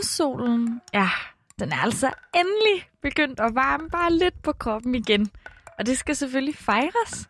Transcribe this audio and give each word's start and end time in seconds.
sommersolen, 0.00 0.80
ja, 0.94 1.08
den 1.58 1.72
er 1.72 1.76
altså 1.76 2.10
endelig 2.34 2.88
begyndt 3.02 3.40
at 3.40 3.54
varme 3.54 3.90
bare 3.90 4.12
lidt 4.12 4.42
på 4.42 4.52
kroppen 4.52 4.94
igen. 4.94 5.30
Og 5.78 5.86
det 5.86 5.98
skal 5.98 6.16
selvfølgelig 6.16 6.56
fejres. 6.56 7.28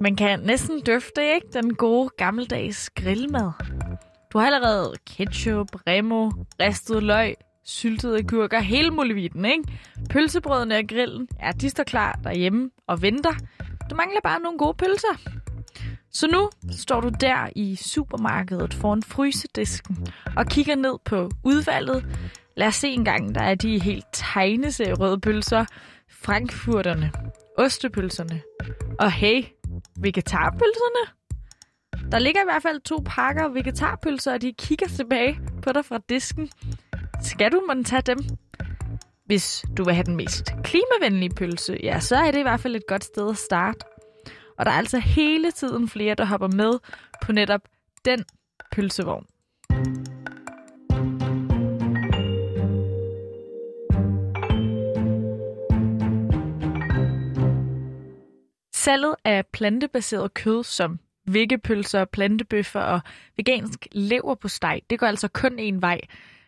Man 0.00 0.16
kan 0.16 0.40
næsten 0.40 0.80
døfte, 0.80 1.34
ikke? 1.34 1.46
Den 1.52 1.74
gode 1.74 2.08
gammeldags 2.16 2.90
grillmad. 2.90 3.50
Du 4.32 4.38
har 4.38 4.46
allerede 4.46 4.94
ketchup, 5.06 5.68
remo, 5.86 6.30
ristet 6.60 7.02
løg, 7.02 7.34
syltede 7.64 8.18
agurker, 8.18 8.60
hele 8.60 8.90
muligheden, 8.90 9.44
ikke? 9.44 9.64
Pølsebrødene 10.10 10.76
og 10.76 10.84
grillen, 10.88 11.28
ja, 11.42 11.50
de 11.50 11.70
står 11.70 11.84
klar 11.84 12.18
derhjemme 12.24 12.70
og 12.86 13.02
venter. 13.02 13.34
Du 13.90 13.94
mangler 13.94 14.20
bare 14.22 14.40
nogle 14.40 14.58
gode 14.58 14.74
pølser. 14.74 15.39
Så 16.12 16.26
nu 16.26 16.50
står 16.70 17.00
du 17.00 17.10
der 17.20 17.48
i 17.56 17.76
supermarkedet 17.76 18.74
foran 18.74 19.02
frysedisken 19.02 20.06
og 20.36 20.46
kigger 20.46 20.74
ned 20.74 20.94
på 21.04 21.30
udvalget. 21.44 22.06
Lad 22.56 22.66
os 22.66 22.74
se 22.74 22.88
en 22.88 23.04
gang, 23.04 23.34
der 23.34 23.40
er 23.42 23.54
de 23.54 23.78
helt 23.78 24.04
tegneserierøde 24.12 25.20
pølser, 25.20 25.64
frankfurterne, 26.10 27.12
ostepølserne 27.58 28.42
og 28.98 29.12
hey, 29.12 29.44
vegetarpølserne. 30.00 31.12
Der 32.12 32.18
ligger 32.18 32.40
i 32.40 32.44
hvert 32.44 32.62
fald 32.62 32.80
to 32.80 33.02
pakker 33.06 33.48
vegetarpølser, 33.48 34.32
og 34.32 34.42
de 34.42 34.52
kigger 34.52 34.88
tilbage 34.88 35.40
på 35.62 35.72
dig 35.72 35.84
fra 35.84 35.98
disken. 36.08 36.50
Skal 37.22 37.52
du 37.52 37.62
måtte 37.68 37.82
tage 37.82 38.02
dem? 38.02 38.18
Hvis 39.26 39.64
du 39.76 39.84
vil 39.84 39.94
have 39.94 40.04
den 40.04 40.16
mest 40.16 40.52
klimavenlige 40.64 41.30
pølse, 41.30 41.78
ja, 41.82 42.00
så 42.00 42.16
er 42.16 42.30
det 42.30 42.38
i 42.38 42.42
hvert 42.42 42.60
fald 42.60 42.76
et 42.76 42.86
godt 42.88 43.04
sted 43.04 43.30
at 43.30 43.36
starte. 43.36 43.89
Og 44.60 44.66
der 44.66 44.72
er 44.72 44.76
altså 44.76 44.98
hele 44.98 45.50
tiden 45.50 45.88
flere, 45.88 46.14
der 46.14 46.24
hopper 46.24 46.48
med 46.48 46.78
på 47.22 47.32
netop 47.32 47.60
den 48.04 48.24
pølsevogn. 48.72 49.26
Salget 58.74 59.14
af 59.24 59.46
plantebaseret 59.46 60.34
kød 60.34 60.64
som 60.64 60.98
veggepølser, 61.26 62.04
plantebøffer 62.04 62.80
og 62.80 63.00
vegansk 63.36 63.86
lever 63.92 64.34
på 64.34 64.48
steg, 64.48 64.82
det 64.90 64.98
går 64.98 65.06
altså 65.06 65.28
kun 65.28 65.58
en 65.58 65.82
vej 65.82 66.00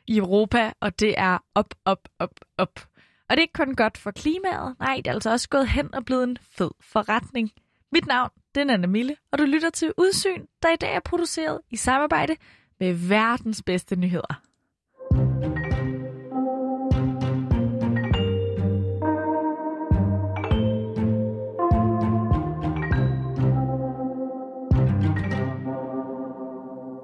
i 0.06 0.16
Europa, 0.16 0.72
og 0.80 1.00
det 1.00 1.14
er 1.18 1.38
op, 1.54 1.74
op, 1.84 2.08
op, 2.18 2.40
op. 2.58 2.80
Og 3.28 3.36
det 3.36 3.38
er 3.38 3.42
ikke 3.42 3.64
kun 3.64 3.74
godt 3.74 3.98
for 3.98 4.10
klimaet, 4.10 4.76
nej, 4.80 4.96
det 4.96 5.06
er 5.06 5.12
altså 5.12 5.30
også 5.30 5.48
gået 5.48 5.68
hen 5.68 5.94
og 5.94 6.04
blevet 6.04 6.24
en 6.24 6.38
fed 6.58 6.70
forretning. 6.80 7.52
Mit 7.94 8.06
navn, 8.06 8.30
det 8.54 8.70
er 8.70 8.74
Anna 8.74 8.86
Mille, 8.86 9.16
og 9.32 9.38
du 9.38 9.44
lytter 9.44 9.70
til 9.70 9.92
Udsyn, 9.96 10.46
der 10.62 10.72
i 10.72 10.76
dag 10.76 10.94
er 10.94 11.00
produceret 11.00 11.60
i 11.70 11.76
samarbejde 11.76 12.36
med 12.80 13.08
verdens 13.08 13.62
bedste 13.62 13.96
nyheder. 13.96 14.42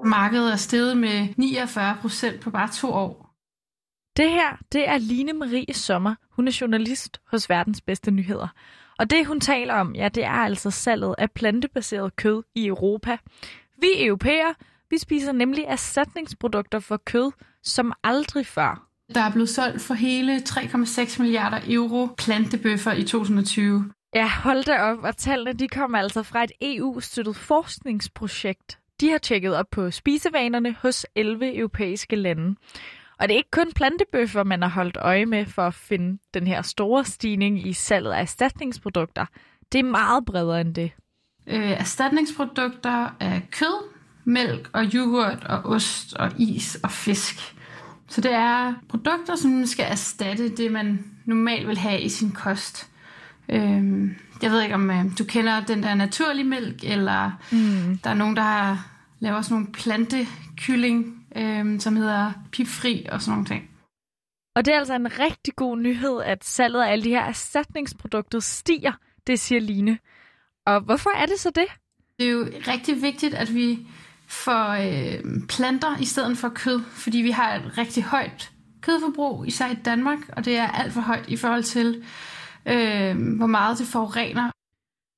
Markedet 0.05 0.51
er 0.51 0.55
steget 0.55 0.97
med 0.97 1.27
49 1.37 1.97
procent 2.01 2.41
på 2.41 2.49
bare 2.51 2.69
to 2.71 2.91
år. 2.91 3.35
Det 4.17 4.29
her, 4.29 4.57
det 4.71 4.89
er 4.89 4.97
Line 4.97 5.33
Marie 5.33 5.73
Sommer. 5.73 6.15
Hun 6.29 6.47
er 6.47 6.57
journalist 6.61 7.21
hos 7.27 7.49
Verdens 7.49 7.81
Bedste 7.81 8.11
Nyheder. 8.11 8.47
Og 8.99 9.09
det, 9.09 9.25
hun 9.25 9.39
taler 9.39 9.73
om, 9.73 9.95
ja, 9.95 10.09
det 10.09 10.23
er 10.23 10.29
altså 10.29 10.71
salget 10.71 11.15
af 11.17 11.31
plantebaseret 11.31 12.15
kød 12.15 12.43
i 12.55 12.67
Europa. 12.67 13.17
Vi 13.77 13.87
europæere, 13.97 14.55
vi 14.89 14.97
spiser 14.97 15.31
nemlig 15.31 15.65
erstatningsprodukter 15.67 16.79
for 16.79 16.97
kød 16.97 17.31
som 17.63 17.93
aldrig 18.03 18.45
før. 18.45 18.85
Der 19.15 19.21
er 19.21 19.31
blevet 19.31 19.49
solgt 19.49 19.81
for 19.81 19.93
hele 19.93 20.35
3,6 20.37 21.21
milliarder 21.21 21.59
euro 21.67 22.07
plantebøffer 22.17 22.91
i 22.91 23.03
2020. 23.03 23.91
Ja, 24.15 24.29
hold 24.29 24.63
da 24.63 24.81
op, 24.81 24.97
og 25.03 25.17
tallene 25.17 25.53
de 25.53 25.67
kommer 25.67 25.97
altså 25.97 26.23
fra 26.23 26.43
et 26.43 26.51
EU-støttet 26.61 27.35
forskningsprojekt. 27.35 28.79
De 29.01 29.09
har 29.09 29.17
tjekket 29.17 29.55
op 29.55 29.65
på 29.71 29.91
spisevanerne 29.91 30.75
hos 30.81 31.05
11 31.15 31.57
europæiske 31.57 32.15
lande. 32.15 32.55
Og 33.19 33.27
det 33.27 33.33
er 33.33 33.37
ikke 33.37 33.51
kun 33.51 33.71
plantebøffer, 33.75 34.43
man 34.43 34.61
har 34.61 34.69
holdt 34.69 34.97
øje 35.01 35.25
med 35.25 35.45
for 35.45 35.61
at 35.61 35.73
finde 35.73 36.19
den 36.33 36.47
her 36.47 36.61
store 36.61 37.05
stigning 37.05 37.67
i 37.67 37.73
salget 37.73 38.11
af 38.11 38.21
erstatningsprodukter. 38.21 39.25
Det 39.71 39.79
er 39.79 39.83
meget 39.83 40.25
bredere 40.25 40.61
end 40.61 40.75
det. 40.75 40.91
Øh, 41.47 41.71
erstatningsprodukter 41.71 43.15
er 43.19 43.39
kød, 43.51 43.89
mælk 44.25 44.69
og 44.73 44.85
yoghurt 44.93 45.43
og 45.43 45.65
ost 45.65 46.13
og 46.13 46.31
is 46.37 46.79
og 46.83 46.91
fisk. 46.91 47.55
Så 48.07 48.21
det 48.21 48.33
er 48.33 48.73
produkter, 48.89 49.35
som 49.35 49.65
skal 49.65 49.85
erstatte 49.89 50.49
det, 50.49 50.71
man 50.71 51.05
normalt 51.25 51.67
vil 51.67 51.77
have 51.77 52.01
i 52.01 52.09
sin 52.09 52.31
kost. 52.31 52.89
Øh, 53.49 54.09
jeg 54.41 54.51
ved 54.51 54.61
ikke, 54.61 54.75
om 54.75 54.89
øh, 54.89 55.05
du 55.19 55.23
kender 55.23 55.65
den 55.65 55.83
der 55.83 55.93
naturlige 55.93 56.43
mælk, 56.45 56.83
eller 56.83 57.31
mm. 57.51 57.97
der 58.03 58.09
er 58.09 58.13
nogen, 58.13 58.35
der 58.35 58.41
har 58.41 58.87
laver 59.19 59.41
sådan 59.41 59.55
nogle 59.55 59.71
plantekylling, 59.71 61.18
øh, 61.35 61.79
som 61.79 61.95
hedder 61.95 62.31
pipfri 62.51 63.05
og 63.11 63.21
sådan 63.21 63.31
nogle 63.31 63.45
ting. 63.45 63.69
Og 64.55 64.65
det 64.65 64.73
er 64.73 64.77
altså 64.77 64.95
en 64.95 65.19
rigtig 65.19 65.55
god 65.55 65.77
nyhed, 65.77 66.21
at 66.21 66.45
salget 66.45 66.81
af 66.81 66.91
alle 66.91 67.03
de 67.03 67.09
her 67.09 67.23
erstatningsprodukter 67.23 68.39
stiger, 68.39 68.91
det 69.27 69.39
siger 69.39 69.61
Line. 69.61 69.99
Og 70.65 70.81
hvorfor 70.81 71.09
er 71.09 71.25
det 71.25 71.39
så 71.39 71.49
det? 71.49 71.67
Det 72.19 72.27
er 72.27 72.31
jo 72.31 72.47
rigtig 72.67 73.01
vigtigt, 73.01 73.33
at 73.33 73.55
vi 73.55 73.87
får 74.27 74.69
øh, 74.69 75.47
planter 75.47 75.97
i 75.97 76.05
stedet 76.05 76.37
for 76.37 76.49
kød, 76.49 76.81
fordi 76.83 77.17
vi 77.17 77.31
har 77.31 77.55
et 77.55 77.77
rigtig 77.77 78.03
højt 78.03 78.51
kødforbrug, 78.81 79.47
især 79.47 79.71
i 79.71 79.77
Danmark, 79.85 80.19
og 80.29 80.45
det 80.45 80.57
er 80.57 80.67
alt 80.67 80.93
for 80.93 81.01
højt 81.01 81.29
i 81.29 81.37
forhold 81.37 81.63
til, 81.63 82.03
øh, 82.65 83.37
hvor 83.37 83.47
meget 83.47 83.77
det 83.77 83.87
forurener. 83.87 84.51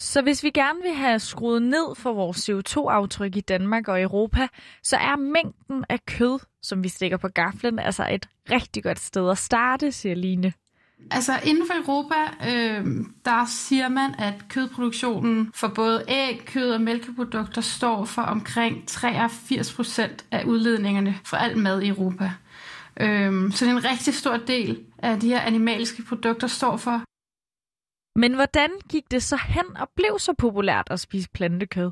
Så 0.01 0.21
hvis 0.21 0.43
vi 0.43 0.49
gerne 0.49 0.79
vil 0.81 0.93
have 0.93 1.19
skruet 1.19 1.61
ned 1.61 1.95
for 1.95 2.13
vores 2.13 2.49
CO2-aftryk 2.49 3.35
i 3.35 3.41
Danmark 3.41 3.87
og 3.87 4.01
Europa, 4.01 4.47
så 4.83 4.95
er 4.95 5.15
mængden 5.15 5.85
af 5.89 6.05
kød, 6.05 6.39
som 6.61 6.83
vi 6.83 6.89
stikker 6.89 7.17
på 7.17 7.27
gaflen, 7.27 7.79
altså 7.79 8.07
et 8.11 8.29
rigtig 8.51 8.83
godt 8.83 8.99
sted 8.99 9.29
at 9.29 9.37
starte, 9.37 9.91
siger 9.91 10.15
Line. 10.15 10.53
Altså 11.11 11.33
inden 11.45 11.67
for 11.67 11.73
Europa, 11.85 12.15
øh, 12.49 12.85
der 13.25 13.45
siger 13.45 13.89
man, 13.89 14.15
at 14.19 14.33
kødproduktionen 14.49 15.51
for 15.55 15.67
både 15.67 16.03
æg, 16.07 16.41
kød 16.45 16.71
og 16.71 16.81
mælkeprodukter 16.81 17.61
står 17.61 18.05
for 18.05 18.21
omkring 18.21 18.87
83 18.87 19.73
procent 19.73 20.25
af 20.31 20.43
udledningerne 20.43 21.19
for 21.25 21.37
alt 21.37 21.57
mad 21.57 21.81
i 21.81 21.87
Europa. 21.87 22.31
Øh, 22.99 23.51
så 23.51 23.65
det 23.65 23.71
er 23.71 23.77
en 23.77 23.85
rigtig 23.85 24.13
stor 24.13 24.37
del 24.37 24.79
af 24.97 25.19
de 25.19 25.27
her 25.27 25.41
animalske 25.41 26.03
produkter 26.03 26.47
står 26.47 26.77
for. 26.77 27.01
Men 28.15 28.33
hvordan 28.33 28.69
gik 28.89 29.11
det 29.11 29.23
så 29.23 29.37
hen 29.47 29.77
og 29.77 29.89
blev 29.95 30.19
så 30.19 30.33
populært 30.37 30.87
at 30.91 30.99
spise 30.99 31.29
plantekød? 31.29 31.91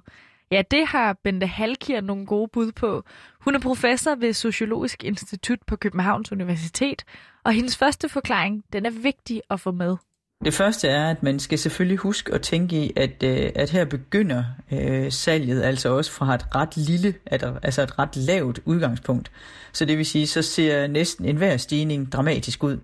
Ja, 0.52 0.62
det 0.72 0.88
har 0.88 1.18
Bente 1.24 1.48
Halkier 1.48 2.02
nogle 2.02 2.26
gode 2.26 2.48
bud 2.54 2.72
på. 2.72 3.04
Hun 3.40 3.56
er 3.56 3.60
professor 3.60 4.16
ved 4.16 4.34
Sociologisk 4.34 5.04
Institut 5.04 5.60
på 5.68 5.76
Københavns 5.76 6.32
Universitet, 6.32 7.04
og 7.44 7.54
hendes 7.54 7.78
første 7.78 8.10
forklaring, 8.10 8.64
den 8.74 8.86
er 8.86 8.90
vigtig 8.90 9.42
at 9.50 9.60
få 9.60 9.72
med. 9.72 9.98
Det 10.46 10.54
første 10.54 10.88
er, 10.88 11.10
at 11.10 11.24
man 11.24 11.40
skal 11.40 11.60
selvfølgelig 11.60 11.98
huske 11.98 12.34
at 12.34 12.42
tænke 12.42 12.86
i, 12.86 12.94
at, 12.96 13.24
øh, 13.24 13.52
at 13.56 13.70
her 13.70 13.86
begynder 13.86 14.44
øh, 14.72 15.12
salget 15.12 15.62
altså 15.62 15.90
også 15.90 16.12
fra 16.12 16.36
et 16.36 16.56
ret 16.56 16.78
lille, 16.78 17.16
altså 17.64 17.82
et 17.82 18.00
ret 18.00 18.16
lavt 18.16 18.60
udgangspunkt. 18.66 19.32
Så 19.74 19.86
det 19.86 19.98
vil 19.98 20.06
sige, 20.06 20.28
så 20.28 20.42
ser 20.42 20.88
næsten 20.88 21.26
enhver 21.26 21.58
stigning 21.58 22.12
dramatisk 22.12 22.64
ud. 22.64 22.78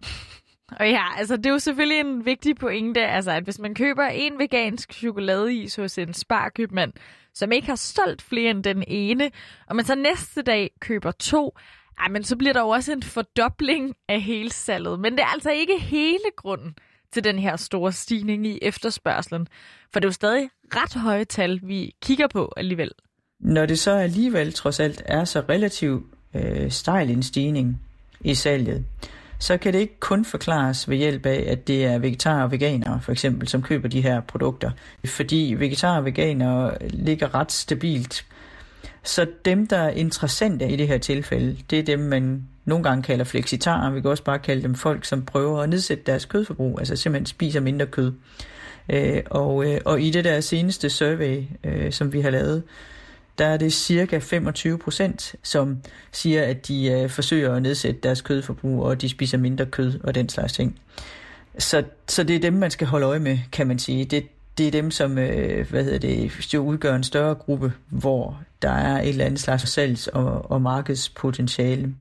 Og 0.72 0.90
ja, 0.90 1.04
altså 1.18 1.38
det 1.38 1.46
er 1.46 1.50
jo 1.52 1.60
selvfølgelig 1.60 2.00
en 2.00 2.26
vigtig 2.26 2.56
pointe, 2.56 3.02
altså 3.02 3.32
at 3.32 3.44
hvis 3.44 3.60
man 3.60 3.76
køber 3.76 4.04
en 4.04 4.40
vegansk 4.40 4.94
chokoladeis 4.94 5.76
hos 5.76 5.98
en 5.98 6.14
sparkøbmand, 6.14 6.94
som 7.34 7.52
ikke 7.52 7.68
har 7.68 7.76
solgt 7.76 8.22
flere 8.22 8.52
end 8.52 8.64
den 8.64 8.84
ene, 8.88 9.32
og 9.68 9.76
man 9.76 9.86
så 9.86 9.96
næste 9.96 10.42
dag 10.42 10.72
køber 10.80 11.12
to, 11.12 11.56
ej, 12.00 12.08
men 12.10 12.24
så 12.24 12.36
bliver 12.36 12.54
der 12.54 12.62
jo 12.62 12.70
også 12.70 12.92
en 12.92 13.04
fordobling 13.04 13.96
af 14.10 14.22
hele 14.22 14.52
salget. 14.52 15.00
Men 15.00 15.14
det 15.14 15.22
er 15.22 15.28
altså 15.28 15.52
ikke 15.52 15.80
hele 15.80 16.32
grunden 16.36 16.76
til 17.12 17.24
den 17.24 17.40
her 17.40 17.56
store 17.56 17.92
stigning 17.92 18.48
i 18.48 18.60
efterspørgselen, 18.62 19.48
for 19.94 20.00
det 20.00 20.06
er 20.06 20.10
jo 20.10 20.14
stadig 20.14 20.50
ret 20.76 21.02
høje 21.02 21.26
tal, 21.26 21.60
vi 21.64 21.96
kigger 22.02 22.28
på 22.28 22.54
alligevel. 22.58 22.92
Når 23.40 23.66
det 23.66 23.80
så 23.80 23.92
alligevel 23.92 24.54
trods 24.54 24.80
alt 24.80 25.04
er 25.06 25.26
så 25.26 25.44
relativt 25.50 26.06
øh, 26.36 26.72
stejl 26.72 27.10
en 27.10 27.24
stigning 27.24 27.82
i 28.22 28.34
salget, 28.34 28.86
så 29.40 29.58
kan 29.58 29.74
det 29.74 29.80
ikke 29.80 30.00
kun 30.00 30.26
forklares 30.26 30.90
ved 30.90 30.98
hjælp 30.98 31.26
af, 31.26 31.46
at 31.48 31.68
det 31.68 31.86
er 31.86 32.00
vegetarer 32.00 32.44
og 32.44 32.52
veganere, 32.52 33.00
for 33.02 33.12
eksempel, 33.12 33.48
som 33.48 33.62
køber 33.62 33.88
de 33.88 34.02
her 34.02 34.22
produkter. 34.22 34.72
Fordi 35.06 35.56
vegetarer 35.58 35.98
og 35.98 36.06
veganere 36.06 36.78
ligger 36.90 37.36
ret 37.36 37.52
stabilt. 37.52 38.26
Så 39.04 39.28
dem, 39.46 39.68
der 39.68 39.78
er 39.78 39.90
interessante 39.90 40.70
i 40.70 40.76
det 40.76 40.88
her 40.88 40.98
tilfælde, 40.98 41.58
det 41.70 41.80
er 41.80 41.84
dem, 41.84 42.00
man 42.00 42.48
nogle 42.66 42.84
gange 42.84 43.04
kalder 43.04 43.26
flexitarer. 43.26 43.92
Vi 43.92 44.02
kan 44.02 44.10
også 44.10 44.24
bare 44.24 44.40
kalde 44.40 44.64
dem 44.64 44.76
folk, 44.76 45.06
som 45.06 45.26
prøver 45.26 45.62
at 45.62 45.70
nedsætte 45.70 46.04
deres 46.06 46.26
kødforbrug, 46.26 46.80
altså 46.80 46.96
simpelthen 46.96 47.26
spiser 47.26 47.60
mindre 47.60 47.86
kød. 47.86 48.14
Øh, 48.90 49.22
og, 49.30 49.66
øh, 49.66 49.82
og 49.86 50.02
i 50.02 50.10
det 50.10 50.24
der 50.24 50.40
seneste 50.40 50.90
survey, 50.90 51.44
øh, 51.64 51.92
som 51.92 52.14
vi 52.14 52.22
har 52.22 52.30
lavet, 52.30 52.64
der 53.38 53.46
er 53.46 53.58
det 53.58 53.74
cirka 53.74 54.20
25 54.20 54.78
procent, 54.78 55.36
som 55.44 55.78
siger, 56.12 56.44
at 56.44 56.68
de 56.68 56.92
øh, 56.92 57.10
forsøger 57.10 57.54
at 57.56 57.62
nedsætte 57.62 58.00
deres 58.04 58.22
kødforbrug, 58.22 58.84
og 58.84 59.02
de 59.02 59.10
spiser 59.10 59.38
mindre 59.38 59.66
kød 59.66 60.00
og 60.04 60.16
den 60.16 60.30
slags 60.30 60.54
ting. 60.54 60.80
Så, 61.58 61.84
så 62.08 62.24
det 62.24 62.36
er 62.36 62.40
dem, 62.40 62.54
man 62.54 62.72
skal 62.72 62.88
holde 62.88 63.06
øje 63.06 63.20
med, 63.20 63.40
kan 63.52 63.68
man 63.68 63.80
sige. 63.80 64.06
Det, 64.06 64.28
det 64.58 64.68
er 64.68 64.72
dem, 64.72 64.92
som 64.92 65.18
øh, 65.18 65.70
hvad 65.70 65.84
hedder 65.84 66.00
det, 66.00 66.54
jo 66.54 66.64
udgør 66.64 66.96
en 66.96 67.04
større 67.04 67.36
gruppe, 67.36 67.74
hvor 67.90 68.40
der 68.62 68.72
er 68.72 69.02
et 69.02 69.10
eller 69.10 69.26
andet 69.26 69.40
slags 69.40 69.78
salgs- 69.78 70.08
og, 70.08 70.52
og 70.52 70.62
markedspotentiale. 70.62 71.96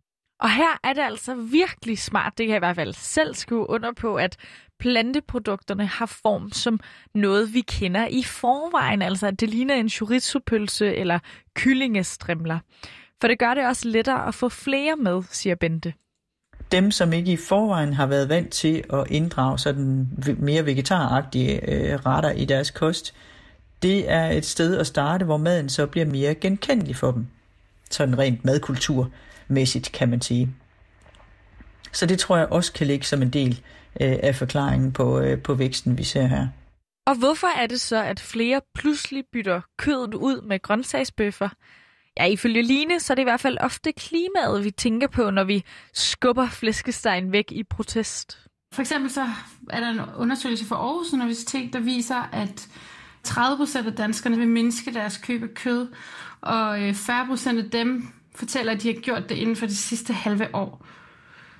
Og 0.44 0.50
her 0.50 0.78
er 0.82 0.92
det 0.92 1.02
altså 1.02 1.34
virkelig 1.34 1.98
smart, 1.98 2.38
det 2.38 2.46
kan 2.46 2.50
jeg 2.50 2.56
i 2.56 2.66
hvert 2.66 2.76
fald 2.76 2.94
selv 2.94 3.34
skrive 3.34 3.70
under 3.70 3.92
på, 3.92 4.16
at 4.16 4.36
planteprodukterne 4.78 5.86
har 5.86 6.06
form 6.06 6.52
som 6.52 6.80
noget, 7.14 7.54
vi 7.54 7.60
kender 7.60 8.06
i 8.06 8.22
forvejen. 8.22 9.02
Altså 9.02 9.26
at 9.26 9.40
det 9.40 9.48
ligner 9.48 9.74
en 9.74 9.88
chorizo-pølse 9.88 10.94
eller 10.94 11.18
kyllingestrimler. 11.54 12.58
For 13.20 13.28
det 13.28 13.38
gør 13.38 13.54
det 13.54 13.66
også 13.66 13.88
lettere 13.88 14.28
at 14.28 14.34
få 14.34 14.48
flere 14.48 14.96
med, 14.96 15.22
siger 15.30 15.54
Bente. 15.54 15.94
Dem, 16.72 16.90
som 16.90 17.12
ikke 17.12 17.32
i 17.32 17.36
forvejen 17.36 17.92
har 17.92 18.06
været 18.06 18.28
vant 18.28 18.50
til 18.50 18.84
at 18.92 19.04
inddrage 19.10 19.58
sådan 19.58 20.08
mere 20.38 20.66
vegetaragtige 20.66 21.70
øh, 21.70 21.98
retter 22.06 22.30
i 22.30 22.44
deres 22.44 22.70
kost, 22.70 23.14
det 23.82 24.10
er 24.10 24.26
et 24.26 24.44
sted 24.44 24.76
at 24.76 24.86
starte, 24.86 25.24
hvor 25.24 25.36
maden 25.36 25.68
så 25.68 25.86
bliver 25.86 26.06
mere 26.06 26.34
genkendelig 26.34 26.96
for 26.96 27.10
dem. 27.10 27.26
Sådan 27.90 28.18
rent 28.18 28.44
madkultur 28.44 29.10
madkulturmæssigt, 29.48 29.92
kan 29.92 30.08
man 30.08 30.20
sige. 30.20 30.54
Så 31.92 32.06
det 32.06 32.18
tror 32.18 32.36
jeg 32.36 32.46
også 32.46 32.72
kan 32.72 32.86
ligge 32.86 33.06
som 33.06 33.22
en 33.22 33.30
del 33.30 33.60
øh, 34.00 34.16
af 34.22 34.34
forklaringen 34.34 34.92
på, 34.92 35.20
øh, 35.20 35.42
på 35.42 35.54
væksten, 35.54 35.98
vi 35.98 36.04
ser 36.04 36.26
her. 36.26 36.48
Og 37.06 37.14
hvorfor 37.18 37.46
er 37.46 37.66
det 37.66 37.80
så, 37.80 38.02
at 38.02 38.20
flere 38.20 38.60
pludselig 38.74 39.24
bytter 39.32 39.60
kødet 39.78 40.14
ud 40.14 40.42
med 40.42 40.62
grøntsagsbøffer? 40.62 41.48
Ja, 42.20 42.26
ifølge 42.26 42.62
Line, 42.62 43.00
så 43.00 43.12
er 43.12 43.14
det 43.14 43.22
i 43.22 43.24
hvert 43.24 43.40
fald 43.40 43.58
ofte 43.60 43.92
klimaet, 43.92 44.64
vi 44.64 44.70
tænker 44.70 45.06
på, 45.06 45.30
når 45.30 45.44
vi 45.44 45.64
skubber 45.92 46.48
flæskestegen 46.48 47.32
væk 47.32 47.52
i 47.52 47.62
protest. 47.62 48.38
For 48.72 48.80
eksempel 48.80 49.10
så 49.10 49.26
er 49.70 49.80
der 49.80 49.90
en 49.90 50.00
undersøgelse 50.16 50.64
fra 50.66 50.76
Aarhus 50.76 51.12
Universitet, 51.12 51.72
der 51.72 51.80
viser, 51.80 52.28
at 52.32 52.68
30 53.22 53.56
procent 53.56 53.86
af 53.86 53.92
danskerne 53.92 54.36
vil 54.36 54.48
mindske 54.48 54.94
deres 54.94 55.16
køb 55.16 55.42
af 55.42 55.54
kød, 55.54 55.88
og 56.40 56.78
40 56.94 57.20
øh, 57.20 57.28
procent 57.28 57.58
af 57.58 57.70
dem 57.70 58.08
fortæller, 58.34 58.72
at 58.72 58.82
de 58.82 58.94
har 58.94 59.00
gjort 59.00 59.28
det 59.28 59.34
inden 59.34 59.56
for 59.56 59.66
de 59.66 59.76
sidste 59.76 60.12
halve 60.12 60.54
år. 60.54 60.86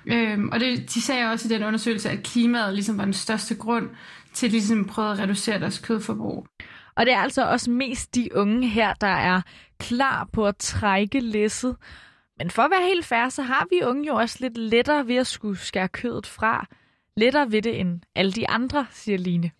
Øhm, 0.05 0.49
og 0.49 0.59
det, 0.59 0.93
de 0.93 1.01
sagde 1.01 1.31
også 1.31 1.47
i 1.47 1.51
den 1.51 1.63
undersøgelse, 1.63 2.09
at 2.09 2.23
klimaet 2.23 2.73
ligesom 2.73 2.97
var 2.97 3.03
den 3.03 3.13
største 3.13 3.55
grund 3.55 3.89
til, 4.33 4.45
at 4.45 4.51
de 4.51 4.57
ligesom 4.57 4.85
prøvede 4.85 5.13
at 5.13 5.19
reducere 5.19 5.59
deres 5.59 5.79
kødforbrug. 5.79 6.47
Og 6.95 7.05
det 7.05 7.13
er 7.13 7.17
altså 7.17 7.45
også 7.45 7.71
mest 7.71 8.15
de 8.15 8.29
unge 8.35 8.67
her, 8.67 8.93
der 8.93 9.07
er 9.07 9.41
klar 9.79 10.29
på 10.33 10.47
at 10.47 10.57
trække 10.57 11.19
læsset. 11.19 11.75
Men 12.37 12.49
for 12.49 12.61
at 12.61 12.71
være 12.71 12.87
helt 12.87 13.05
fair, 13.05 13.29
så 13.29 13.41
har 13.41 13.67
vi 13.69 13.85
unge 13.85 14.07
jo 14.07 14.15
også 14.15 14.37
lidt 14.39 14.57
lettere 14.57 15.07
ved 15.07 15.15
at 15.15 15.27
skulle 15.27 15.57
skære 15.57 15.87
kødet 15.87 16.27
fra. 16.27 16.67
Lettere 17.17 17.51
ved 17.51 17.61
det 17.61 17.79
end 17.79 18.01
alle 18.15 18.31
de 18.31 18.49
andre, 18.49 18.85
siger 18.91 19.17
Line. 19.17 19.51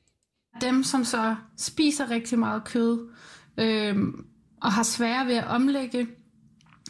Dem, 0.62 0.84
som 0.84 1.04
så 1.04 1.36
spiser 1.58 2.12
rigtig 2.12 2.40
meget 2.40 2.64
kød, 2.64 3.10
øhm, 3.58 4.26
og 4.62 4.72
har 4.72 4.84
svære 4.84 5.26
ved 5.28 5.36
at 5.36 5.48
omlægge, 5.48 6.08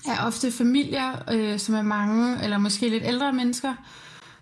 er 0.07 0.25
ofte 0.25 0.51
familier, 0.51 1.31
øh, 1.33 1.59
som 1.59 1.75
er 1.75 1.81
mange, 1.81 2.43
eller 2.43 2.57
måske 2.57 2.89
lidt 2.89 3.03
ældre 3.05 3.33
mennesker, 3.33 3.73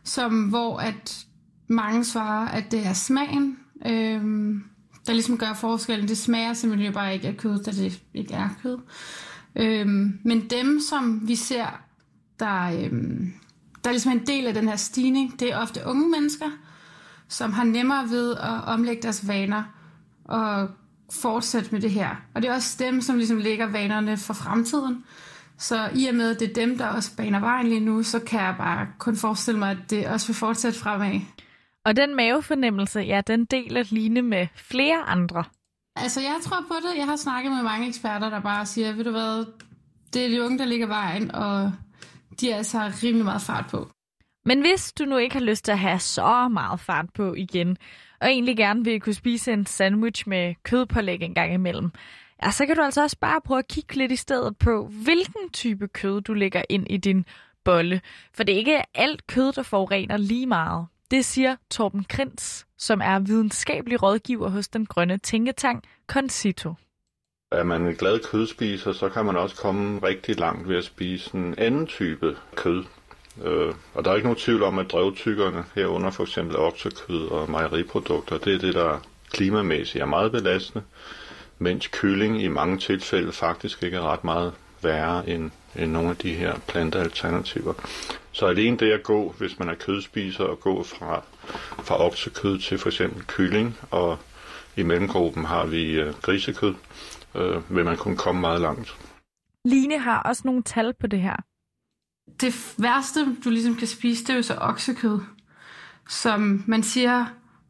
som, 0.03 0.43
hvor 0.43 0.77
at 0.77 1.25
mange 1.67 2.03
svarer, 2.03 2.47
at 2.47 2.71
det 2.71 2.85
er 2.85 2.93
smagen, 2.93 3.57
øh, 3.85 4.21
der 5.07 5.13
ligesom 5.13 5.37
gør 5.37 5.53
forskellen. 5.53 6.07
Det 6.07 6.17
smager 6.17 6.53
simpelthen 6.53 6.87
jo 6.87 6.93
bare 6.93 7.13
ikke 7.13 7.27
af 7.27 7.37
kød, 7.37 7.63
da 7.63 7.71
det 7.71 8.01
ikke 8.13 8.33
er 8.33 8.49
kød. 8.61 8.77
Øh, 9.55 9.87
men 10.23 10.49
dem, 10.49 10.79
som 10.89 11.27
vi 11.27 11.35
ser, 11.35 11.65
der, 12.39 12.63
øh, 12.63 12.91
der 13.83 13.89
er 13.89 13.91
ligesom 13.91 14.11
en 14.11 14.27
del 14.27 14.47
af 14.47 14.53
den 14.53 14.67
her 14.67 14.75
stigning, 14.75 15.39
det 15.39 15.51
er 15.53 15.57
ofte 15.57 15.81
unge 15.85 16.09
mennesker, 16.09 16.49
som 17.27 17.53
har 17.53 17.63
nemmere 17.63 18.09
ved 18.09 18.31
at 18.31 18.63
omlægge 18.65 19.01
deres 19.01 19.27
vaner 19.27 19.63
og 20.25 20.69
fortsætte 21.11 21.69
med 21.71 21.81
det 21.81 21.91
her. 21.91 22.09
Og 22.35 22.41
det 22.41 22.49
er 22.49 22.53
også 22.53 22.75
dem, 22.79 23.01
som 23.01 23.17
ligesom 23.17 23.37
lægger 23.37 23.65
vanerne 23.65 24.17
for 24.17 24.33
fremtiden. 24.33 25.03
Så 25.63 25.89
i 25.95 26.07
og 26.07 26.15
med, 26.15 26.31
at 26.35 26.39
det 26.39 26.49
er 26.49 26.53
dem, 26.53 26.77
der 26.77 26.87
også 26.87 27.15
baner 27.17 27.39
vejen 27.39 27.67
lige 27.67 27.79
nu, 27.79 28.03
så 28.03 28.19
kan 28.19 28.39
jeg 28.39 28.55
bare 28.57 28.87
kun 28.99 29.15
forestille 29.15 29.59
mig, 29.59 29.71
at 29.71 29.77
det 29.89 30.07
også 30.07 30.27
vil 30.27 30.35
fortsætte 30.35 30.79
fremad. 30.79 31.19
Og 31.85 31.95
den 31.95 32.15
mavefornemmelse, 32.15 32.99
ja, 32.99 33.21
den 33.27 33.45
deler 33.45 33.83
Line 33.89 34.21
med 34.21 34.47
flere 34.55 34.97
andre. 34.97 35.43
Altså, 35.95 36.21
jeg 36.21 36.35
tror 36.41 36.65
på 36.67 36.73
det. 36.83 36.97
Jeg 36.97 37.05
har 37.05 37.15
snakket 37.15 37.51
med 37.51 37.63
mange 37.63 37.87
eksperter, 37.87 38.29
der 38.29 38.39
bare 38.39 38.65
siger, 38.65 38.93
ved 38.93 39.03
du 39.03 39.11
hvad, 39.11 39.45
det 40.13 40.25
er 40.25 40.29
de 40.29 40.43
unge, 40.43 40.57
der 40.57 40.65
ligger 40.65 40.87
vejen, 40.87 41.35
og 41.35 41.71
de 42.39 42.51
er 42.51 42.57
altså 42.57 42.91
rimelig 43.03 43.25
meget 43.25 43.41
fart 43.41 43.65
på. 43.71 43.89
Men 44.45 44.61
hvis 44.61 44.93
du 44.93 45.05
nu 45.05 45.17
ikke 45.17 45.35
har 45.35 45.45
lyst 45.45 45.65
til 45.65 45.71
at 45.71 45.79
have 45.79 45.99
så 45.99 46.47
meget 46.51 46.79
fart 46.79 47.05
på 47.13 47.33
igen, 47.33 47.77
og 48.21 48.27
egentlig 48.27 48.57
gerne 48.57 48.83
vil 48.83 49.01
kunne 49.01 49.13
spise 49.13 49.53
en 49.53 49.65
sandwich 49.65 50.29
med 50.29 50.55
kødpålæg 50.63 51.21
en 51.21 51.33
gang 51.33 51.53
imellem, 51.53 51.91
ja, 52.43 52.51
så 52.51 52.65
kan 52.65 52.75
du 52.75 52.81
altså 52.81 53.01
også 53.01 53.17
bare 53.21 53.41
prøve 53.41 53.59
at 53.59 53.67
kigge 53.67 53.95
lidt 53.95 54.11
i 54.11 54.15
stedet 54.15 54.57
på, 54.57 54.87
hvilken 55.03 55.49
type 55.53 55.87
kød 55.87 56.21
du 56.21 56.33
lægger 56.33 56.61
ind 56.69 56.87
i 56.89 56.97
din 56.97 57.25
bolle. 57.63 58.01
For 58.33 58.43
det 58.43 58.53
er 58.53 58.57
ikke 58.57 58.97
alt 58.97 59.27
kød, 59.27 59.51
der 59.51 59.63
forurener 59.63 60.17
lige 60.17 60.47
meget. 60.47 60.87
Det 61.11 61.25
siger 61.25 61.55
Torben 61.71 62.03
Krins, 62.03 62.65
som 62.77 63.01
er 63.03 63.19
videnskabelig 63.19 64.03
rådgiver 64.03 64.49
hos 64.49 64.67
den 64.67 64.85
grønne 64.85 65.17
tænketank 65.17 65.83
Concito. 66.07 66.73
Er 67.51 67.63
man 67.63 67.81
en 67.81 67.95
glad 67.95 68.19
kødspiser, 68.19 68.93
så 68.93 69.09
kan 69.09 69.25
man 69.25 69.37
også 69.37 69.55
komme 69.55 69.99
rigtig 70.03 70.39
langt 70.39 70.69
ved 70.69 70.77
at 70.77 70.83
spise 70.83 71.35
en 71.35 71.55
anden 71.57 71.87
type 71.87 72.37
kød. 72.55 72.83
Øh, 73.43 73.73
og 73.93 74.05
der 74.05 74.11
er 74.11 74.15
ikke 74.15 74.27
nogen 74.27 74.39
tvivl 74.39 74.63
om, 74.63 74.79
at 74.79 74.91
drøvtykkerne 74.91 75.63
herunder 75.75 76.11
for 76.11 76.23
eksempel 76.23 76.57
oksekød 76.57 77.27
og 77.27 77.51
mejeriprodukter, 77.51 78.37
det 78.37 78.55
er 78.55 78.59
det, 78.59 78.73
der 78.73 78.99
klimamæssigt 79.31 80.01
er 80.01 80.05
meget 80.05 80.31
belastende 80.31 80.83
mens 81.63 81.87
kylling 81.87 82.41
i 82.41 82.47
mange 82.47 82.77
tilfælde 82.77 83.31
faktisk 83.31 83.83
ikke 83.83 83.97
er 83.97 84.11
ret 84.11 84.23
meget 84.23 84.53
værre 84.81 85.29
end, 85.29 85.51
end 85.75 85.91
nogle 85.91 86.09
af 86.09 86.15
de 86.15 86.33
her 86.33 86.59
plantealternativer. 86.67 87.73
Så 88.31 88.45
alene 88.45 88.77
det 88.77 88.91
at 88.91 89.03
gå, 89.03 89.35
hvis 89.37 89.59
man 89.59 89.69
er 89.69 89.75
kødspiser, 89.75 90.43
og 90.43 90.59
gå 90.59 90.83
fra, 90.83 91.23
fra 91.83 92.05
oksekød 92.05 92.59
til 92.59 92.77
for 92.77 92.89
eksempel 92.89 93.23
kylling, 93.27 93.77
og 93.91 94.17
i 94.77 94.83
mellemgruppen 94.83 95.45
har 95.45 95.65
vi 95.65 95.91
øh, 95.91 96.13
grisekød, 96.21 96.75
øh, 97.35 97.75
vil 97.75 97.85
man 97.85 97.97
kunne 97.97 98.17
komme 98.17 98.41
meget 98.41 98.61
langt. 98.61 98.97
Line 99.65 99.99
har 99.99 100.19
også 100.21 100.41
nogle 100.45 100.63
tal 100.63 100.93
på 100.99 101.07
det 101.07 101.21
her. 101.21 101.35
Det 102.41 102.75
værste, 102.77 103.19
du 103.45 103.49
ligesom 103.49 103.75
kan 103.75 103.87
spise, 103.87 104.23
det 104.23 104.29
er 104.29 104.35
jo 104.35 104.41
så 104.41 104.57
oksekød, 104.61 105.19
som 106.09 106.63
man 106.67 106.83
siger 106.83 107.25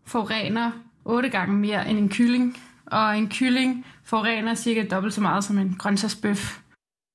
forurener 0.05 0.71
otte 1.05 1.29
gange 1.29 1.55
mere 1.55 1.89
end 1.89 1.97
en 1.97 2.09
kylling 2.09 2.57
og 2.86 3.18
en 3.18 3.30
kylling 3.30 3.86
forurener 4.04 4.56
cirka 4.56 4.86
dobbelt 4.92 5.13
så 5.13 5.22
meget 5.22 5.44
som 5.44 5.58
en 5.58 5.75
grøntsagsbøf. 5.80 6.60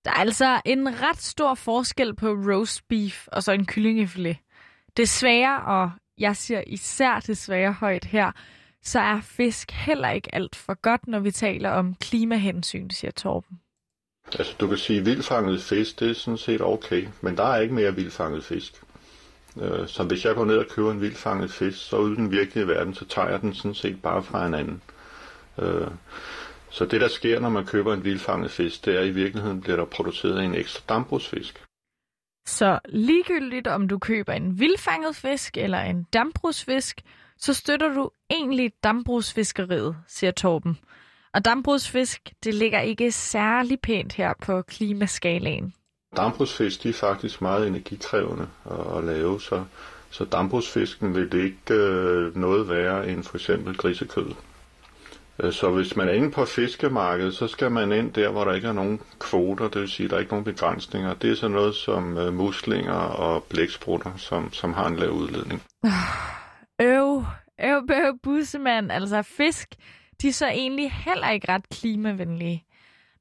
Der 0.05 0.11
er 0.11 0.15
altså 0.15 0.61
en 0.65 1.03
ret 1.03 1.19
stor 1.19 1.55
forskel 1.55 2.15
på 2.15 2.29
roast 2.29 2.89
beef 2.89 3.27
og 3.27 3.43
så 3.43 3.53
en 3.53 3.67
kyllingefilet. 3.67 4.37
Desværre, 4.97 5.61
og 5.63 5.91
jeg 6.19 6.37
siger 6.37 6.63
især 6.67 7.21
desværre 7.21 7.73
højt 7.73 8.05
her, 8.05 8.33
så 8.83 9.01
er 9.01 9.21
fisk 9.21 9.71
heller 9.71 10.11
ikke 10.11 10.35
alt 10.35 10.57
for 10.57 10.81
godt, 10.81 11.09
når 11.09 11.19
vi 11.19 11.31
taler 11.31 11.71
om 11.71 11.95
klimahensyn, 11.95 12.91
siger 12.91 13.11
Torben. 13.11 13.61
Altså, 14.39 14.55
du 14.61 14.69
kan 14.69 14.79
sige, 14.79 14.99
at 14.99 15.07
vildfanget 15.07 15.63
fisk, 15.63 16.01
det 16.01 16.11
er 16.11 16.15
sådan 16.15 16.39
set 16.39 16.61
okay, 16.61 17.09
men 17.21 17.37
der 17.37 17.45
er 17.45 17.61
ikke 17.61 17.75
mere 17.75 17.95
vildfanget 17.95 18.45
fisk. 18.45 18.83
Øh, 19.61 19.89
så 19.89 20.05
hvis 20.05 20.25
jeg 20.25 20.35
går 20.35 20.45
ned 20.45 20.57
og 20.59 20.67
køber 20.71 20.93
en 20.93 21.01
vildfanget 21.01 21.51
fisk, 21.51 21.89
så 21.89 21.97
ude 21.97 22.13
i 22.13 22.17
den 22.17 22.31
virkelige 22.31 22.69
verden, 22.69 22.95
så 22.95 23.05
tager 23.05 23.29
jeg 23.29 23.41
den 23.41 23.55
sådan 23.55 23.75
set 23.75 24.03
bare 24.03 24.23
fra 24.23 24.47
en 24.47 24.55
anden. 24.55 24.83
Øh, 25.63 25.89
så 26.71 26.85
det, 26.85 27.01
der 27.01 27.09
sker, 27.09 27.41
når 27.41 27.49
man 27.49 27.67
køber 27.67 27.95
en 27.95 28.05
vildfanget 28.05 28.51
fisk, 28.51 28.85
det 28.85 28.97
er, 28.97 29.01
at 29.01 29.07
i 29.07 29.11
virkeligheden 29.11 29.61
bliver 29.61 29.77
der 29.77 29.85
produceret 29.85 30.45
en 30.45 30.55
ekstra 30.55 30.83
dambrugsfisk. 30.89 31.65
Så 32.47 32.79
ligegyldigt 32.89 33.67
om 33.67 33.89
du 33.89 33.99
køber 33.99 34.33
en 34.33 34.59
vildfanget 34.59 35.17
fisk 35.17 35.57
eller 35.57 35.79
en 35.81 36.07
dambrugsfisk, 36.13 37.01
så 37.39 37.55
støtter 37.55 37.95
du 37.95 38.11
egentlig 38.31 38.73
dambrugsfiskeriet, 38.85 39.97
siger 40.09 40.31
Torben. 40.31 40.79
Og 41.35 41.45
dambrugsfisk, 41.45 42.33
det 42.45 42.55
ligger 42.55 42.81
ikke 42.81 43.13
særlig 43.13 43.81
pænt 43.81 44.13
her 44.13 44.33
på 44.43 44.63
klimaskalaen. 44.63 45.75
Dambrugsfisk, 46.17 46.83
de 46.83 46.89
er 46.89 46.93
faktisk 46.93 47.43
meget 47.43 47.67
energikrævende 47.67 48.49
at, 48.71 48.97
at 48.99 49.05
lave, 49.05 49.41
så, 49.41 49.65
så 50.11 50.25
dambrugsfisken 50.25 51.15
vil 51.15 51.33
det 51.33 51.45
ikke 51.45 51.75
øh, 51.75 52.37
noget 52.37 52.69
værre 52.69 53.09
end 53.09 53.25
for 53.25 53.37
eksempel 53.37 53.77
grisekød. 53.77 54.35
Øh, 55.43 55.53
så 55.53 55.71
hvis 55.71 55.97
man 55.97 56.09
er 56.09 56.13
inde 56.13 56.31
på 56.31 56.45
fiskemarkedet, 56.45 57.35
så 57.35 57.47
skal 57.47 57.71
man 57.71 57.93
ind 57.93 58.13
der, 58.13 58.31
hvor 58.31 58.45
der 58.45 58.53
ikke 58.53 58.69
er 58.69 58.73
nogen 58.73 59.01
kvoter, 59.21 59.69
det 59.69 59.81
vil 59.81 59.89
sige, 59.89 60.05
at 60.05 60.11
der 60.11 60.17
er 60.17 60.21
ikke 60.21 60.33
nogen 60.33 60.45
begrænsninger. 60.45 61.15
Det 61.15 61.31
er 61.31 61.35
så 61.35 61.49
noget 61.49 61.75
som 61.75 62.19
øh, 62.19 62.35
muslinger 62.35 62.93
og 62.93 63.45
blæksprutter, 63.45 64.17
som, 64.17 64.53
som 64.53 64.73
har 64.73 64.87
en 64.87 64.97
lav 64.97 65.11
udledning. 65.11 65.63
Øv, 66.81 67.25
øv, 67.61 67.83
øv, 67.91 68.19
bussemand. 68.23 68.93
Altså 68.93 69.23
fisk, 69.23 69.69
de 70.23 70.29
er 70.29 70.33
så 70.33 70.47
egentlig 70.47 70.93
heller 70.93 71.31
ikke 71.31 71.53
ret 71.53 71.69
klimavenlige. 71.69 72.65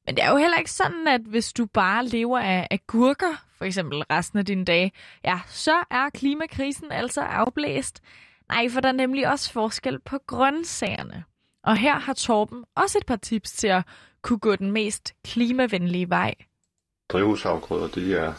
Men 0.06 0.16
det 0.16 0.24
er 0.24 0.30
jo 0.30 0.36
heller 0.36 0.58
ikke 0.58 0.70
sådan, 0.70 1.08
at 1.08 1.20
hvis 1.20 1.52
du 1.52 1.66
bare 1.66 2.06
lever 2.06 2.38
af 2.38 2.68
agurker, 2.70 3.44
for 3.58 3.64
eksempel 3.64 4.02
resten 4.02 4.38
af 4.38 4.44
dine 4.44 4.64
dage, 4.64 4.92
ja, 5.24 5.40
så 5.46 5.74
er 5.90 6.10
klimakrisen 6.14 6.92
altså 6.92 7.20
afblæst. 7.20 8.02
Nej, 8.48 8.68
for 8.68 8.80
der 8.80 8.88
er 8.88 8.92
nemlig 8.92 9.28
også 9.28 9.52
forskel 9.52 10.00
på 10.00 10.18
grøntsagerne. 10.26 11.24
Og 11.64 11.76
her 11.76 11.98
har 11.98 12.12
Torben 12.12 12.64
også 12.74 12.98
et 12.98 13.06
par 13.06 13.16
tips 13.16 13.52
til 13.52 13.66
at 13.66 13.82
kunne 14.22 14.38
gå 14.38 14.56
den 14.56 14.72
mest 14.72 15.14
klimavenlige 15.24 16.10
vej. 16.10 16.34
Drivhusafgrøder, 17.08 17.88
de 17.88 18.16
er 18.16 18.32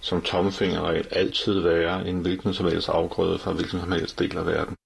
som 0.00 0.22
tommelfingerregel 0.22 1.08
altid 1.10 1.60
være 1.60 2.08
en 2.08 2.20
hvilken 2.20 2.54
som 2.54 2.66
helst 2.66 2.88
afgrøde 2.88 3.38
fra 3.38 3.52
hvilken 3.52 3.80
som 3.80 3.92
helst 3.92 4.18
del 4.18 4.36
af 4.36 4.46
verden. 4.46 4.76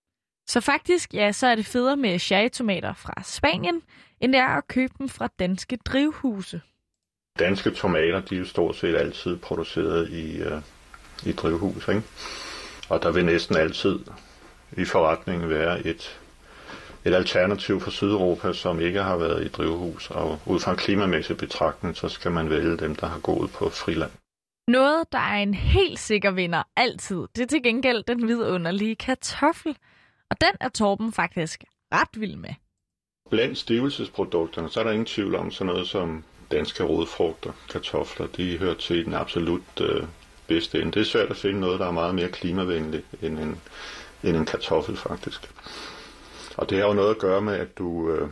Så 0.48 0.60
faktisk, 0.60 1.14
ja, 1.14 1.32
så 1.32 1.46
er 1.46 1.54
det 1.54 1.66
federe 1.66 1.96
med 1.96 2.18
cherrytomater 2.18 2.94
fra 2.94 3.22
Spanien, 3.22 3.82
end 4.20 4.32
det 4.32 4.40
er 4.40 4.48
at 4.48 4.68
købe 4.68 4.94
dem 4.98 5.08
fra 5.08 5.28
danske 5.38 5.76
drivhuse. 5.76 6.60
Danske 7.38 7.70
tomater, 7.70 8.20
de 8.20 8.34
er 8.34 8.38
jo 8.38 8.44
stort 8.44 8.76
set 8.76 8.96
altid 8.96 9.36
produceret 9.36 10.10
i, 10.10 10.42
uh, 10.42 10.62
i 11.26 11.32
drivhus, 11.32 11.88
ikke? 11.88 12.02
Og 12.88 13.02
der 13.02 13.12
vil 13.12 13.24
næsten 13.24 13.56
altid 13.56 13.98
i 14.76 14.84
forretningen 14.84 15.50
være 15.50 15.86
et, 15.86 16.20
et 17.04 17.14
alternativ 17.14 17.80
for 17.80 17.90
Sydeuropa, 17.90 18.52
som 18.52 18.80
ikke 18.80 19.02
har 19.02 19.16
været 19.16 19.44
i 19.44 19.48
drivhus. 19.48 20.10
Og 20.10 20.40
ud 20.46 20.60
fra 20.60 20.70
en 20.70 20.76
klimamæssig 20.76 21.36
betragtning, 21.36 21.96
så 21.96 22.08
skal 22.08 22.32
man 22.32 22.50
vælge 22.50 22.76
dem, 22.76 22.94
der 22.94 23.06
har 23.06 23.18
gået 23.18 23.50
på 23.50 23.68
friland. 23.68 24.10
Noget, 24.68 25.12
der 25.12 25.18
er 25.18 25.42
en 25.42 25.54
helt 25.54 25.98
sikker 25.98 26.30
vinder 26.30 26.62
altid, 26.76 27.26
det 27.36 27.42
er 27.42 27.46
til 27.46 27.62
gengæld 27.62 28.04
den 28.04 28.28
vidunderlige 28.28 28.96
kartoffel. 28.96 29.76
Og 30.30 30.40
den 30.40 30.50
er 30.60 30.68
Torben 30.68 31.12
faktisk 31.12 31.64
ret 31.94 32.20
vild 32.20 32.36
med. 32.36 32.54
Blandt 33.30 33.58
stivelsesprodukterne, 33.58 34.70
så 34.70 34.80
er 34.80 34.84
der 34.84 34.90
ingen 34.90 35.06
tvivl 35.06 35.34
om 35.34 35.50
sådan 35.50 35.66
noget 35.66 35.88
som 35.88 36.24
danske 36.50 36.84
rodfrugter, 36.84 37.52
kartofler, 37.70 38.26
de 38.26 38.58
hører 38.58 38.74
til 38.74 39.04
den 39.04 39.14
absolut 39.14 39.80
øh, 39.80 40.04
bedste 40.46 40.80
ende. 40.80 40.92
Det 40.92 41.00
er 41.00 41.04
svært 41.04 41.30
at 41.30 41.36
finde 41.36 41.60
noget, 41.60 41.80
der 41.80 41.86
er 41.86 41.90
meget 41.90 42.14
mere 42.14 42.28
klimavenligt 42.28 43.06
end 43.22 43.38
en, 43.38 43.60
end 44.22 44.36
en 44.36 44.46
kartoffel 44.46 44.96
faktisk. 44.96 45.50
Og 46.56 46.70
det 46.70 46.78
har 46.78 46.86
jo 46.86 46.92
noget 46.92 47.10
at 47.10 47.18
gøre 47.18 47.40
med, 47.40 47.54
at 47.54 47.78
du, 47.78 48.10
øh, 48.10 48.28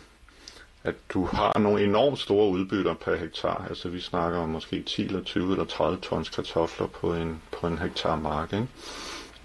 at 0.84 0.94
du 1.08 1.24
har 1.24 1.58
nogle 1.58 1.84
enormt 1.84 2.18
store 2.18 2.48
udbytter 2.48 2.94
per 2.94 3.16
hektar. 3.16 3.66
Altså 3.68 3.88
vi 3.88 4.00
snakker 4.00 4.38
om 4.38 4.48
måske 4.48 4.82
10 4.82 5.04
eller 5.04 5.22
20 5.22 5.52
eller 5.52 5.64
30 5.64 5.98
tons 5.98 6.28
kartofler 6.28 6.86
på 6.86 7.14
en, 7.14 7.42
på 7.52 7.66
en 7.66 7.78
hektar 7.78 8.16
mark. 8.16 8.52
Ikke? 8.52 8.68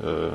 Øh, 0.04 0.34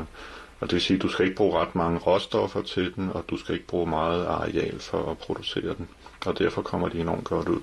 og 0.61 0.69
det 0.71 0.73
vil 0.73 0.83
sige, 0.83 0.97
at 0.97 1.03
du 1.03 1.09
skal 1.09 1.25
ikke 1.25 1.37
bruge 1.37 1.59
ret 1.59 1.75
mange 1.75 1.99
råstoffer 1.99 2.63
til 2.63 2.95
den, 2.95 3.11
og 3.15 3.25
du 3.31 3.37
skal 3.37 3.55
ikke 3.55 3.67
bruge 3.67 3.87
meget 3.87 4.27
areal 4.27 4.81
for 4.81 5.11
at 5.11 5.19
producere 5.19 5.75
den. 5.75 5.89
Og 6.27 6.39
derfor 6.39 6.63
kommer 6.63 6.89
de 6.89 7.01
enormt 7.01 7.25
godt 7.25 7.49
ud. 7.49 7.61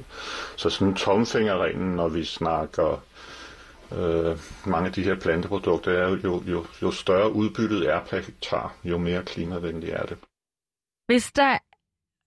Så 0.56 0.70
sådan 0.70 0.96
tomfingerreglen, 0.96 1.96
når 1.96 2.08
vi 2.08 2.24
snakker 2.24 3.04
øh, 3.98 4.38
mange 4.66 4.88
af 4.88 4.94
de 4.94 5.04
her 5.04 5.16
planteprodukter, 5.16 5.92
er 5.92 6.10
jo, 6.10 6.42
jo, 6.48 6.66
jo 6.82 6.92
større 6.92 7.34
udbyttet 7.34 7.90
er 7.90 8.00
per 8.10 8.20
hektar, 8.20 8.74
jo 8.84 8.98
mere 8.98 9.24
klimavenligt 9.24 9.94
er 9.94 10.06
det. 10.06 10.18
Hvis 11.10 11.32
der 11.32 11.58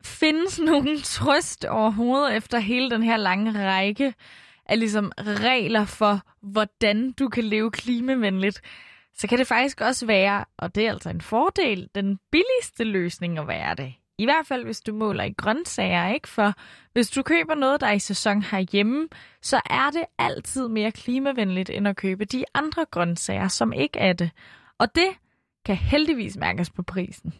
findes 0.04 0.58
nogen 0.58 0.98
trøst 1.16 1.64
overhovedet 1.64 2.36
efter 2.36 2.58
hele 2.58 2.90
den 2.90 3.02
her 3.02 3.16
lange 3.16 3.68
række 3.68 4.14
af 4.66 4.78
ligesom 4.78 5.12
regler 5.18 5.84
for, 5.84 6.20
hvordan 6.40 7.12
du 7.12 7.28
kan 7.28 7.44
leve 7.44 7.70
klimavenligt, 7.70 8.62
så 9.14 9.28
kan 9.28 9.38
det 9.38 9.46
faktisk 9.46 9.80
også 9.80 10.06
være, 10.06 10.44
og 10.56 10.74
det 10.74 10.86
er 10.86 10.90
altså 10.90 11.10
en 11.10 11.20
fordel, 11.20 11.88
den 11.94 12.18
billigste 12.30 12.84
løsning 12.84 13.38
at 13.38 13.48
være 13.48 13.74
det. 13.74 13.94
I 14.18 14.24
hvert 14.24 14.46
fald, 14.46 14.64
hvis 14.64 14.80
du 14.80 14.94
måler 14.94 15.24
i 15.24 15.32
grøntsager, 15.32 16.08
ikke? 16.08 16.28
For 16.28 16.52
hvis 16.92 17.10
du 17.10 17.22
køber 17.22 17.54
noget, 17.54 17.80
der 17.80 17.86
er 17.86 17.92
i 17.92 17.98
sæson 17.98 18.42
herhjemme, 18.42 19.08
så 19.42 19.60
er 19.70 19.90
det 19.90 20.04
altid 20.18 20.68
mere 20.68 20.92
klimavenligt, 20.92 21.70
end 21.70 21.88
at 21.88 21.96
købe 21.96 22.24
de 22.24 22.44
andre 22.54 22.86
grøntsager, 22.90 23.48
som 23.48 23.72
ikke 23.72 23.98
er 23.98 24.12
det. 24.12 24.30
Og 24.78 24.94
det 24.94 25.08
kan 25.64 25.76
heldigvis 25.76 26.36
mærkes 26.36 26.70
på 26.70 26.82
prisen. 26.82 27.34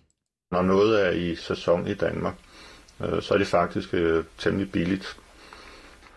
Når 0.52 0.62
noget 0.62 1.06
er 1.06 1.10
i 1.10 1.36
sæson 1.36 1.86
i 1.86 1.94
Danmark, 1.94 2.34
øh, 3.00 3.22
så 3.22 3.34
er 3.34 3.38
det 3.38 3.46
faktisk 3.46 3.94
øh, 3.94 4.24
temmelig 4.38 4.72
billigt. 4.72 5.16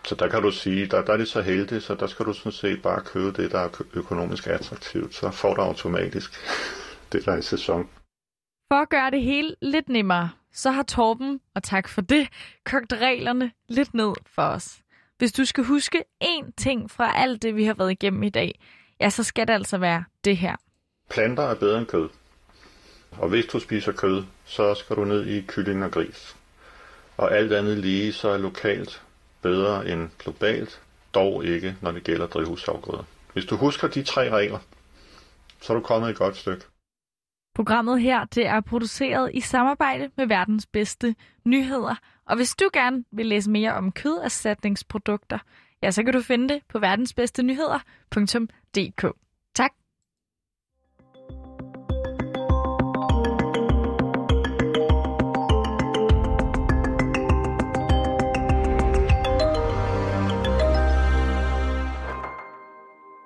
Så 0.04 0.14
der 0.14 0.28
kan 0.28 0.42
du 0.42 0.50
sige, 0.50 0.86
der, 0.86 1.02
der 1.04 1.12
er 1.12 1.16
det 1.16 1.28
så 1.28 1.42
heldigt, 1.42 1.82
så 1.82 1.94
der 1.94 2.06
skal 2.06 2.26
du 2.26 2.32
sådan 2.32 2.52
set 2.52 2.82
bare 2.82 3.00
købe 3.00 3.42
det, 3.42 3.52
der 3.52 3.58
er 3.58 3.68
økonomisk 3.94 4.46
attraktivt. 4.46 5.14
Så 5.14 5.30
får 5.30 5.54
du 5.54 5.60
automatisk 5.60 6.30
det, 7.12 7.24
der 7.24 7.32
er 7.32 7.36
i 7.36 7.42
sæson. 7.42 7.88
For 8.72 8.82
at 8.82 8.88
gøre 8.88 9.10
det 9.10 9.22
hele 9.22 9.54
lidt 9.62 9.88
nemmere, 9.88 10.30
så 10.52 10.70
har 10.70 10.82
Torben, 10.82 11.40
og 11.54 11.62
tak 11.62 11.88
for 11.88 12.00
det, 12.00 12.28
kogt 12.64 12.92
reglerne 12.92 13.52
lidt 13.68 13.94
ned 13.94 14.12
for 14.34 14.42
os. 14.42 14.78
Hvis 15.18 15.32
du 15.32 15.44
skal 15.44 15.64
huske 15.64 16.04
én 16.24 16.50
ting 16.56 16.90
fra 16.90 17.12
alt 17.16 17.42
det, 17.42 17.56
vi 17.56 17.64
har 17.64 17.74
været 17.74 17.90
igennem 17.90 18.22
i 18.22 18.30
dag, 18.30 18.60
ja, 19.00 19.10
så 19.10 19.22
skal 19.22 19.48
det 19.48 19.52
altså 19.52 19.78
være 19.78 20.04
det 20.24 20.36
her. 20.36 20.56
Planter 21.10 21.42
er 21.42 21.54
bedre 21.54 21.78
end 21.78 21.86
kød. 21.86 22.08
Og 23.10 23.28
hvis 23.28 23.46
du 23.46 23.60
spiser 23.60 23.92
kød, 23.92 24.24
så 24.44 24.74
skal 24.74 24.96
du 24.96 25.04
ned 25.04 25.26
i 25.26 25.40
kylling 25.40 25.84
og 25.84 25.90
gris. 25.90 26.36
Og 27.16 27.36
alt 27.36 27.52
andet 27.52 27.78
lige, 27.78 28.12
så 28.12 28.28
er 28.28 28.38
lokalt 28.38 29.02
bedre 29.42 29.88
end 29.88 30.10
globalt, 30.18 30.80
dog 31.14 31.44
ikke, 31.44 31.76
når 31.82 31.92
det 31.92 32.04
gælder 32.04 32.26
drivhusafgrøder. 32.26 33.04
Hvis 33.32 33.44
du 33.44 33.56
husker 33.56 33.88
de 33.88 34.02
tre 34.02 34.30
regler, 34.30 34.58
så 35.60 35.72
er 35.72 35.76
du 35.76 35.82
kommet 35.82 36.10
et 36.10 36.16
godt 36.16 36.36
stykke. 36.36 36.64
Programmet 37.54 38.00
her 38.00 38.24
det 38.24 38.46
er 38.46 38.60
produceret 38.60 39.30
i 39.34 39.40
samarbejde 39.40 40.10
med 40.16 40.26
verdens 40.26 40.66
bedste 40.66 41.14
nyheder. 41.44 41.94
Og 42.26 42.36
hvis 42.36 42.54
du 42.54 42.68
gerne 42.72 43.04
vil 43.12 43.26
læse 43.26 43.50
mere 43.50 43.74
om 43.74 43.92
køderstatningsprodukter, 43.92 45.38
ja, 45.82 45.90
så 45.90 46.02
kan 46.02 46.12
du 46.12 46.20
finde 46.20 46.54
det 46.54 46.62
på 46.68 46.78
verdensbedstenyheder.dk. 46.78 49.16